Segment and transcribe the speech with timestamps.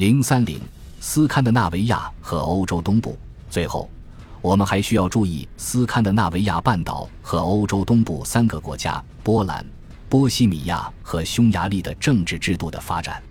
[0.00, 0.58] 零三零
[0.98, 3.18] 斯堪的纳维亚和欧洲东部。
[3.50, 3.86] 最后，
[4.40, 9.62] 我们还需要注意斯堪的纳维亚半岛和欧洲东部三个国家——波兰、
[10.08, 13.22] 波西米亚和匈牙利的政治制度的发展。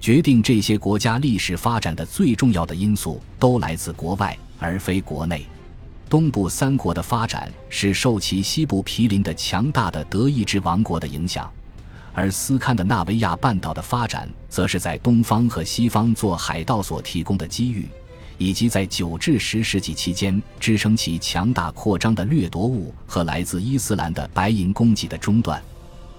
[0.00, 5.46] 决定这些国家历史发展的最重要的因素都来自国外，而非国内。
[6.08, 11.52] 东部三国的发展是受其西部毗邻的强大的德意志王国的影响，
[12.14, 14.26] 而斯堪的纳维亚半岛的发展
[14.56, 17.86] 则是在东方和西方做海盗所提供的机遇，
[18.38, 25.62] 以及在九至十世纪期间支撑其强大扩张的掠夺物和来自伊斯兰的白银供给的中断。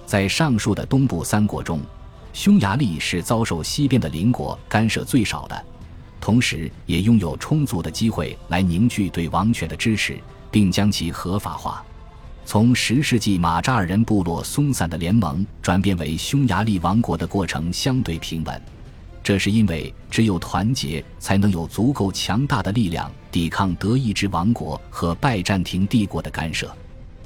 [0.06, 1.82] 在上述的东部三国中，
[2.32, 5.66] 匈牙利是遭受西边的邻国干涉最少的。
[6.22, 10.16] 同时，也拥有充足的机会来凝聚对王权的支持，
[10.52, 11.84] 并将其合法化。
[12.50, 18.62] 从十世纪马扎尔人部落松散的联盟转变为匈牙利王国的过程相对平稳，
[19.22, 26.74] 这是因为只有团结才能有足够强大的力量抵抗德意志王国和拜占庭帝国的干涉。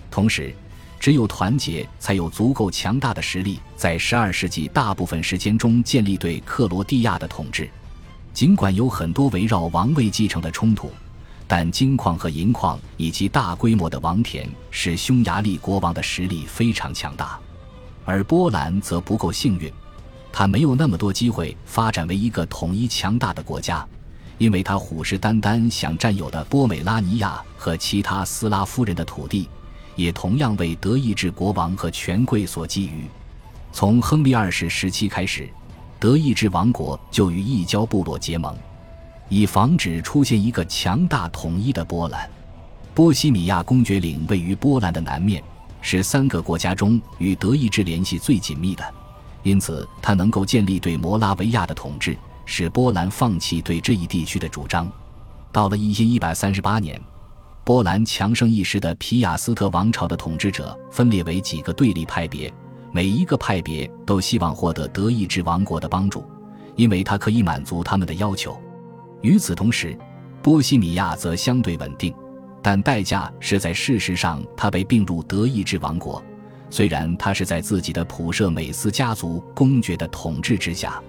[0.09, 0.51] 同时，
[0.99, 7.69] 只有团结才有足够强大的实力，在十二世纪大部分时间中建立对克罗地亚的统治。
[8.33, 10.89] 尽管有很多围绕王位继承的冲突，
[11.53, 17.37] 但金矿和银矿以及大规模的王田使匈牙利国王的实力非常强大。
[18.05, 19.69] 而波兰则不够幸运，
[20.31, 23.85] 他没有那么多机会发展为一个统一强大的国家，
[24.37, 29.49] 因为他虎视眈眈想占有的波美拉尼亚和其他斯拉夫人的土地，
[29.97, 33.03] 也同样为德意志国王和权贵所觊觎。
[33.73, 35.49] 从亨利二世时期开始。
[35.99, 38.57] 德意志王国就与异教部落结盟，
[39.31, 42.29] 以防止出现一个强大统一的波兰。
[42.93, 45.41] 波西米亚公爵领位于波兰的南面，
[45.79, 48.83] 是三个国家中与德意志联系最紧密的，
[49.41, 54.91] 因此它能够建立对摩拉维亚的统治，使波兰放弃对这一地区的主张。
[55.49, 56.99] 到了一千一百三十八年，
[57.63, 62.53] 波兰强盛一时的皮亚斯特王朝的统治者分裂为几个对立派别。
[62.91, 66.25] 每一个派别都希望获得德意志王国的帮助，
[66.75, 68.59] 因为它可以满足他们的要求。
[69.21, 69.97] 与此同时，
[70.41, 72.13] 波西米亚则相对稳定，
[72.61, 76.23] 但代价是在事实上他被并入德意志王国。
[76.69, 81.01] 虽然他是在自己的普舍美斯家族公爵的统治之下。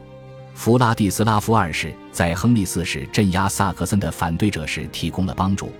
[0.55, 5.73] 弗拉蒂斯拉夫二世在亨利四世镇压萨克森的反对者时提供了帮助，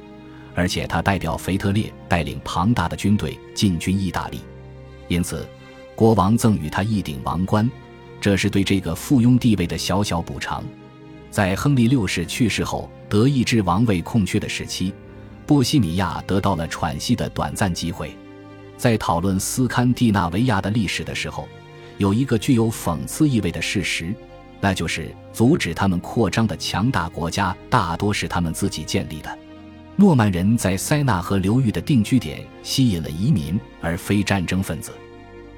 [0.55, 4.41] 而且他代表腓特烈带领庞大的军队进军意大利，
[5.09, 5.47] 因此。
[5.95, 7.71] 国王赠予他一顶王冠，
[8.19, 10.65] 这是对这个附庸地位的小小补偿。
[11.33, 14.93] 在亨利六世去世后，德意志王位空缺的时期，
[15.47, 18.15] 波西米亚得到了喘息的短暂机会。
[18.77, 21.49] 在讨论斯堪的纳维亚的历史的时候，
[21.97, 24.15] 有一个具有讽刺意味的事实，
[24.61, 29.39] 那就是阻止他们扩张的强大国家大多是他们自己建立的。
[29.97, 34.93] 诺曼人在塞纳河流域的定居点吸引了移民，而非战争分子。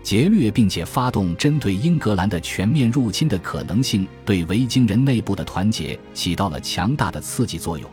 [0.04, 7.90] 劫掠并且发动针对英格兰的全面入侵的可能性，对维京人内部的团结起到了强大的刺激作用。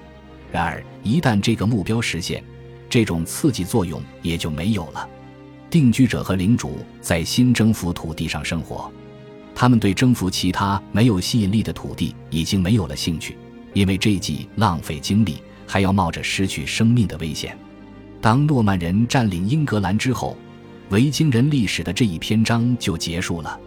[0.52, 2.44] 然而，一旦这个目标实现，
[2.90, 5.08] 这种刺激作用也就没有了。
[5.70, 8.92] 定居者和领主在新征服土地上生活，
[9.56, 13.38] 他们对征服其他没有吸引力的土地已经没有了兴趣，
[13.72, 17.58] 因为这既浪费精力，还要冒着失去生命的危险。
[18.20, 20.36] 当诺曼人占领英格兰之后。
[20.92, 23.58] 维京人历史的这一篇章就结束了，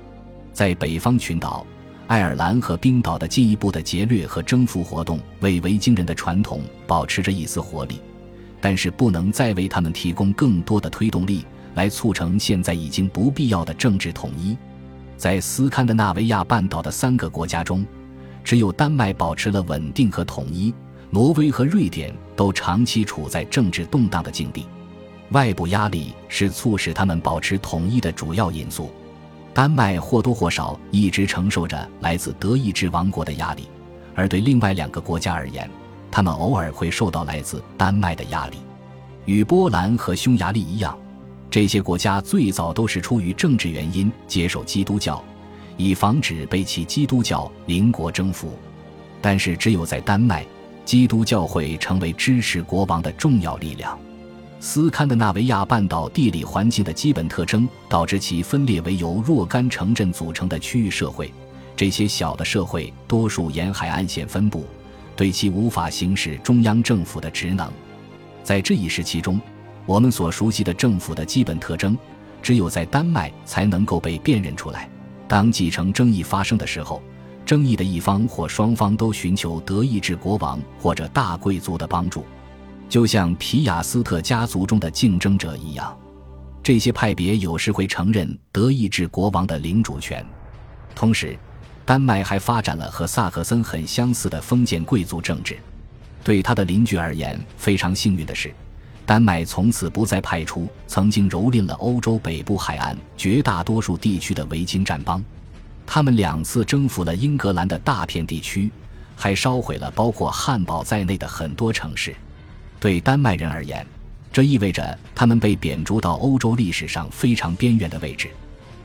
[0.52, 1.66] 在北方群岛、
[2.06, 7.98] 爱尔兰和冰岛的进一步的劫掠和征服活动，为维京人的传统保持着一丝活力，
[8.60, 11.46] 但是不能再为他们提供更多的推动力，
[11.76, 14.54] 来促成现在已经不必要的政治统一。
[15.16, 17.86] 在斯堪的纳维亚半岛的三个国家中，
[18.44, 20.74] 只有丹麦保持了稳定和统一，
[21.08, 24.66] 挪威和瑞典都长期处在政治动荡的境地。
[25.34, 28.92] 外部压力是促使他们保持统一的主要因素。
[29.52, 33.68] 丹麦或多或少一直承受着来自德意志王国的压力，
[34.14, 35.68] 而对另外两个国家而言，
[36.08, 38.58] 他们偶尔会受到来自丹麦的压力。
[39.24, 40.96] 与波兰和匈牙利一样，
[41.50, 45.20] 这些国家最早都是出于政治原因接受基督教，
[45.76, 48.56] 以防止被其基督教邻国征服。
[49.20, 50.46] 但是，只有在丹麦，
[50.84, 53.98] 基督教会成为支持国王的重要力量。
[54.66, 61.30] 斯堪的纳维亚半岛地理环境的基本特征导致其分裂为由若干城镇组成的区域社会。
[61.76, 64.64] 这些小的社会多数沿海岸线分布，
[65.14, 67.70] 对其无法行使中央政府的职能。
[68.42, 69.38] 在这一时期中，
[69.84, 71.94] 我们所熟悉的政府的基本特征，
[72.40, 74.88] 只有在丹麦才能够被辨认出来。
[75.28, 77.02] 当继承争议发生的时候，
[77.44, 82.24] 争议的一方或双方都寻求德意志国王或者大贵族的帮助，
[82.94, 85.98] 就像皮亚斯特家族中的竞争者一样。
[86.62, 90.24] 这些派别有时会承认德意志国王的领主权。
[90.94, 91.36] 同时，
[91.84, 95.58] 丹麦还发展了和萨克森很相似的封建贵族政治。
[96.22, 98.54] 对他的邻居而言，非常幸运的是，
[99.04, 105.20] 丹麦从此不再派出曾经蹂躏了欧洲北部海岸绝大多数地区的维京战邦。
[105.84, 108.70] 他们两次征服了英格兰的大片地区，
[109.16, 112.14] 还烧毁了包括汉堡在内的很多城市。
[112.84, 113.86] 对丹麦人而言，
[114.30, 118.28] 这意味着他们被贬逐到欧洲历史上非常边缘的位置。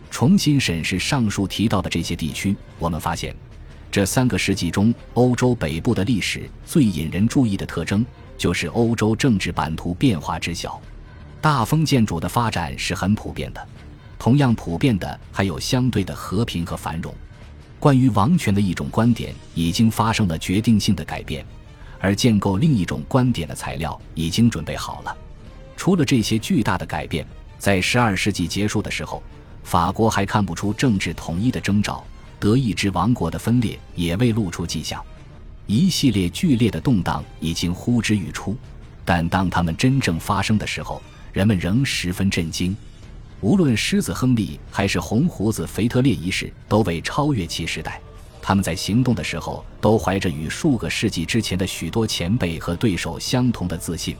[0.10, 3.36] 重新审视上述提到的这些地区，我们发现，
[3.92, 8.06] 这三个世纪中欧洲北部的历史最引人注意的特征，
[8.38, 10.80] 就是欧洲政治版图变化之小。
[11.42, 13.68] 大封建主的发展是很普遍的。
[14.18, 17.14] 同样普遍的还有相对的和平和繁荣。
[17.82, 21.46] 关于王权的一种观点已经发生了决定性的改变，
[22.00, 25.16] 而建构另一种观点的材料已经准备好了。
[25.76, 27.26] 除了这些巨大的改变，
[27.58, 29.22] 在十二世纪结束的时候，
[29.64, 32.04] 法国还看不出政治统一的征兆，
[32.40, 35.04] 德意志王国的分裂也未露出迹象。
[35.66, 38.58] 一系列剧烈的动荡已经呼之欲出，
[39.06, 42.76] 但当它们真正发生的时候，人们仍十分震惊。
[43.42, 48.02] 无论狮子亨利还是红胡子腓特烈一世，都未超越其时代。
[48.42, 54.16] 他们在行动的时候，都怀着与数个世纪之前的许多前辈和对手相同的自信。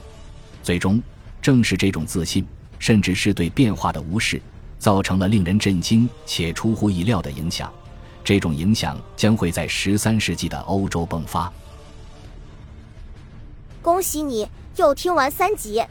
[0.62, 1.02] 最终，
[1.42, 2.46] 正是这种自信，
[2.78, 4.42] 甚至是对变化的无视，
[4.78, 7.72] 造成了令人震惊且出乎意料的影响。
[8.24, 11.52] 这种影响将会在十三世纪的欧洲迸发。
[13.82, 15.84] 恭喜你又听完三集，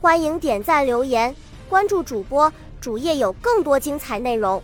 [0.00, 1.34] 欢迎点赞留言。
[1.68, 4.62] 关注主播，主页有更多精彩内容。